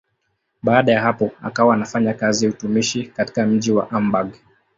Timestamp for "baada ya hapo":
0.63-1.31